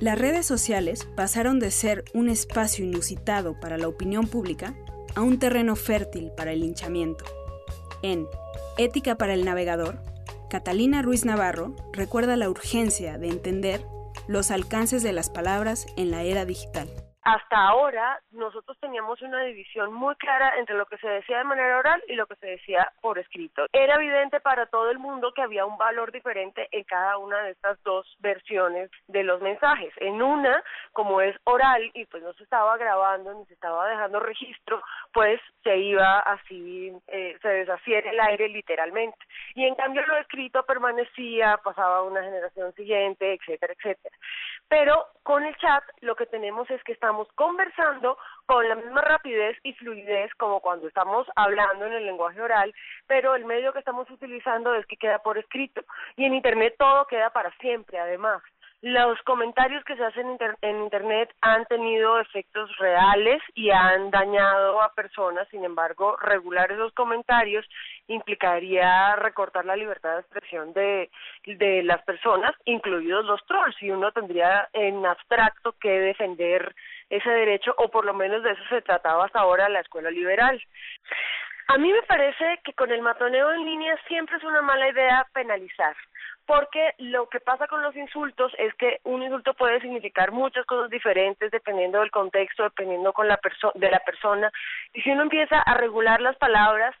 Las 0.00 0.18
redes 0.18 0.46
sociales 0.46 1.06
pasaron 1.14 1.60
de 1.60 1.70
ser 1.70 2.04
un 2.14 2.30
espacio 2.30 2.86
inusitado 2.86 3.60
para 3.60 3.76
la 3.76 3.86
opinión 3.86 4.26
pública 4.26 4.74
a 5.14 5.20
un 5.20 5.38
terreno 5.38 5.76
fértil 5.76 6.30
para 6.34 6.52
el 6.52 6.60
linchamiento. 6.60 7.26
En 8.02 8.26
Ética 8.78 9.16
para 9.16 9.34
el 9.34 9.44
Navegador, 9.44 10.00
Catalina 10.48 11.02
Ruiz 11.02 11.26
Navarro 11.26 11.76
recuerda 11.92 12.38
la 12.38 12.48
urgencia 12.48 13.18
de 13.18 13.28
entender 13.28 13.84
los 14.26 14.50
alcances 14.50 15.02
de 15.02 15.12
las 15.12 15.28
palabras 15.28 15.86
en 15.96 16.10
la 16.10 16.22
era 16.22 16.46
digital 16.46 16.88
hasta 17.22 17.56
ahora 17.56 18.20
nosotros 18.30 18.78
teníamos 18.80 19.20
una 19.22 19.42
división 19.42 19.92
muy 19.92 20.14
clara 20.16 20.54
entre 20.58 20.76
lo 20.76 20.86
que 20.86 20.98
se 20.98 21.08
decía 21.08 21.38
de 21.38 21.44
manera 21.44 21.78
oral 21.78 22.02
y 22.08 22.14
lo 22.14 22.26
que 22.26 22.36
se 22.36 22.46
decía 22.46 22.90
por 23.00 23.18
escrito. 23.18 23.66
Era 23.72 23.96
evidente 23.96 24.40
para 24.40 24.66
todo 24.66 24.90
el 24.90 24.98
mundo 24.98 25.32
que 25.34 25.42
había 25.42 25.66
un 25.66 25.76
valor 25.76 26.12
diferente 26.12 26.68
en 26.72 26.84
cada 26.84 27.18
una 27.18 27.42
de 27.42 27.50
estas 27.50 27.82
dos 27.82 28.06
versiones 28.20 28.90
de 29.08 29.22
los 29.22 29.40
mensajes. 29.42 29.92
En 29.98 30.22
una, 30.22 30.62
como 30.92 31.20
es 31.20 31.36
oral 31.44 31.90
y 31.94 32.06
pues 32.06 32.22
no 32.22 32.32
se 32.34 32.44
estaba 32.44 32.76
grabando 32.76 33.34
ni 33.34 33.44
se 33.46 33.54
estaba 33.54 33.88
dejando 33.88 34.20
registro, 34.20 34.82
pues 35.12 35.40
se 35.62 35.76
iba 35.76 36.20
así, 36.20 36.92
eh, 37.08 37.36
se 37.42 37.48
deshacía 37.48 37.98
en 37.98 38.08
el 38.08 38.20
aire 38.20 38.48
literalmente. 38.48 39.18
Y 39.54 39.66
en 39.66 39.74
cambio 39.74 40.06
lo 40.06 40.16
escrito 40.16 40.62
permanecía, 40.64 41.58
pasaba 41.62 41.98
a 41.98 42.02
una 42.02 42.22
generación 42.22 42.72
siguiente, 42.74 43.34
etcétera, 43.34 43.74
etcétera. 43.74 44.16
Pero 44.68 45.06
con 45.22 45.44
el 45.44 45.56
chat 45.56 45.82
lo 46.00 46.14
que 46.14 46.26
tenemos 46.26 46.70
es 46.70 46.82
que 46.84 46.92
estamos 47.10 47.26
conversando 47.34 48.16
con 48.46 48.68
la 48.68 48.76
misma 48.76 49.00
rapidez 49.00 49.58
y 49.64 49.72
fluidez 49.72 50.32
como 50.34 50.60
cuando 50.60 50.86
estamos 50.86 51.26
hablando 51.34 51.86
en 51.86 51.94
el 51.94 52.06
lenguaje 52.06 52.40
oral, 52.40 52.72
pero 53.08 53.34
el 53.34 53.44
medio 53.44 53.72
que 53.72 53.80
estamos 53.80 54.08
utilizando 54.10 54.72
es 54.76 54.86
que 54.86 54.96
queda 54.96 55.18
por 55.18 55.36
escrito 55.36 55.82
y 56.16 56.24
en 56.24 56.34
Internet 56.34 56.76
todo 56.78 57.08
queda 57.08 57.30
para 57.30 57.50
siempre 57.58 57.98
además. 57.98 58.42
Los 58.82 59.20
comentarios 59.22 59.84
que 59.84 59.94
se 59.94 60.04
hacen 60.04 60.38
en 60.62 60.82
Internet 60.84 61.34
han 61.42 61.66
tenido 61.66 62.18
efectos 62.18 62.74
reales 62.78 63.42
y 63.54 63.70
han 63.70 64.10
dañado 64.10 64.80
a 64.80 64.94
personas, 64.94 65.46
sin 65.48 65.64
embargo, 65.64 66.16
regular 66.16 66.72
esos 66.72 66.92
comentarios 66.94 67.68
implicaría 68.06 69.16
recortar 69.16 69.66
la 69.66 69.76
libertad 69.76 70.14
de 70.14 70.20
expresión 70.20 70.72
de, 70.72 71.10
de 71.44 71.82
las 71.82 72.02
personas, 72.04 72.52
incluidos 72.64 73.26
los 73.26 73.44
trolls, 73.44 73.76
y 73.82 73.90
uno 73.90 74.12
tendría 74.12 74.70
en 74.72 75.04
abstracto 75.04 75.72
que 75.72 75.90
defender 75.90 76.74
ese 77.10 77.30
derecho, 77.30 77.74
o 77.76 77.90
por 77.90 78.04
lo 78.04 78.14
menos 78.14 78.42
de 78.42 78.52
eso 78.52 78.62
se 78.68 78.82
trataba 78.82 79.26
hasta 79.26 79.40
ahora 79.40 79.68
la 79.68 79.80
escuela 79.80 80.10
liberal. 80.10 80.60
A 81.68 81.78
mí 81.78 81.92
me 81.92 82.02
parece 82.02 82.60
que 82.64 82.72
con 82.72 82.90
el 82.90 83.02
matoneo 83.02 83.52
en 83.52 83.64
línea 83.64 83.96
siempre 84.08 84.36
es 84.36 84.44
una 84.44 84.62
mala 84.62 84.88
idea 84.88 85.26
penalizar 85.32 85.94
porque 86.50 86.94
lo 86.98 87.28
que 87.28 87.38
pasa 87.38 87.68
con 87.68 87.80
los 87.80 87.94
insultos 87.94 88.52
es 88.58 88.74
que 88.74 88.98
un 89.04 89.22
insulto 89.22 89.54
puede 89.54 89.80
significar 89.80 90.32
muchas 90.32 90.66
cosas 90.66 90.90
diferentes 90.90 91.48
dependiendo 91.52 92.00
del 92.00 92.10
contexto, 92.10 92.64
dependiendo 92.64 93.12
con 93.12 93.28
la 93.28 93.38
de 93.76 93.88
la 93.88 94.00
persona, 94.00 94.50
y 94.92 95.00
si 95.02 95.12
uno 95.12 95.22
empieza 95.22 95.60
a 95.60 95.74
regular 95.74 96.20
las 96.20 96.36
palabras, 96.38 96.92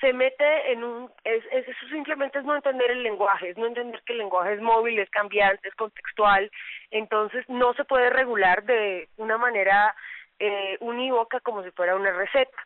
se 0.00 0.12
mete 0.12 0.72
en 0.72 0.84
un, 0.84 1.10
es, 1.24 1.44
eso 1.50 1.70
simplemente 1.88 2.38
es 2.38 2.44
no 2.44 2.54
entender 2.54 2.90
el 2.90 3.02
lenguaje, 3.02 3.50
es 3.50 3.56
no 3.56 3.66
entender 3.66 4.02
que 4.04 4.12
el 4.12 4.18
lenguaje 4.18 4.54
es 4.54 4.60
móvil, 4.60 4.98
es 4.98 5.10
cambiante, 5.10 5.68
es 5.68 5.74
contextual, 5.74 6.50
entonces 6.90 7.48
no 7.48 7.72
se 7.74 7.84
puede 7.84 8.10
regular 8.10 8.64
de 8.64 9.08
una 9.16 9.38
manera 9.38 9.94
eh, 10.38 10.76
unívoca 10.80 11.40
como 11.40 11.62
si 11.62 11.70
fuera 11.70 11.96
una 11.96 12.12
receta. 12.12 12.56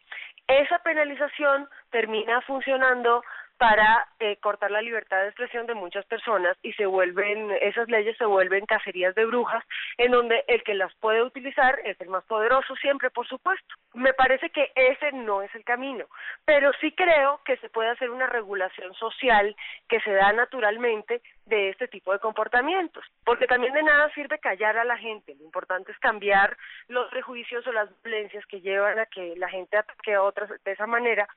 Esa 0.48 0.80
penalización 0.80 1.68
termina 1.90 2.40
funcionando 2.40 3.22
para 3.60 4.08
eh, 4.20 4.38
cortar 4.38 4.70
la 4.70 4.80
libertad 4.80 5.20
de 5.20 5.26
expresión 5.26 5.66
de 5.66 5.74
muchas 5.74 6.06
personas 6.06 6.56
y 6.62 6.72
se 6.72 6.86
vuelven, 6.86 7.50
esas 7.60 7.90
leyes 7.90 8.16
se 8.16 8.24
vuelven 8.24 8.64
cacerías 8.64 9.14
de 9.14 9.26
brujas 9.26 9.62
en 9.98 10.12
donde 10.12 10.42
el 10.48 10.62
que 10.62 10.72
las 10.72 10.94
puede 10.94 11.22
utilizar 11.22 11.78
es 11.84 12.00
el 12.00 12.08
más 12.08 12.24
poderoso 12.24 12.74
siempre, 12.76 13.10
por 13.10 13.28
supuesto. 13.28 13.74
Me 13.92 14.14
parece 14.14 14.48
que 14.48 14.72
ese 14.74 15.12
no 15.12 15.42
es 15.42 15.54
el 15.54 15.62
camino, 15.64 16.06
pero 16.46 16.72
sí 16.80 16.92
creo 16.92 17.42
que 17.44 17.58
se 17.58 17.68
puede 17.68 17.90
hacer 17.90 18.08
una 18.08 18.26
regulación 18.28 18.94
social 18.94 19.54
que 19.90 20.00
se 20.00 20.12
da 20.12 20.32
naturalmente 20.32 21.20
de 21.44 21.68
este 21.68 21.86
tipo 21.86 22.14
de 22.14 22.18
comportamientos, 22.18 23.04
porque 23.26 23.46
también 23.46 23.74
de 23.74 23.82
nada 23.82 24.10
sirve 24.14 24.38
callar 24.38 24.78
a 24.78 24.84
la 24.84 24.96
gente, 24.96 25.34
lo 25.34 25.44
importante 25.44 25.92
es 25.92 25.98
cambiar 25.98 26.56
los 26.88 27.10
prejuicios 27.10 27.66
o 27.66 27.72
las 27.72 27.90
violencias 28.02 28.46
que 28.46 28.62
llevan 28.62 28.98
a 29.00 29.04
que 29.04 29.34
la 29.36 29.50
gente 29.50 29.76
ataque 29.76 30.14
a 30.14 30.22
otras 30.22 30.48
de 30.48 30.72
esa 30.72 30.86
manera 30.86 31.28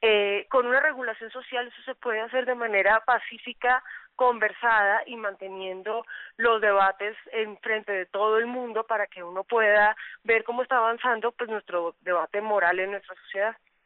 eh, 0.00 0.46
con 0.48 0.66
una 0.66 0.80
regulación 0.80 1.30
social 1.30 1.66
eso 1.66 1.82
se 1.84 1.94
puede 1.94 2.20
hacer 2.20 2.46
de 2.46 2.54
manera 2.54 3.02
pacífica, 3.04 3.82
conversada 4.14 5.02
y 5.06 5.16
manteniendo 5.16 6.04
los 6.36 6.60
debates 6.60 7.16
en 7.32 7.56
frente 7.58 7.92
de 7.92 8.06
todo 8.06 8.38
el 8.38 8.46
mundo 8.46 8.84
para 8.84 9.06
que 9.06 9.22
uno 9.22 9.44
pueda 9.44 9.96
ver 10.24 10.44
cómo 10.44 10.62
está 10.62 10.76
avanzando 10.76 11.32
pues 11.32 11.48
nuestro 11.50 11.94
debate 12.00 12.40
moral 12.40 12.80
en 12.80 12.92
nuestra 12.92 13.14
sociedad. 13.16 13.56